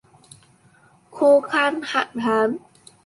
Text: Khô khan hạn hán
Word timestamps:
Khô 1.11 1.41
khan 1.41 1.81
hạn 1.83 2.15
hán 2.15 2.57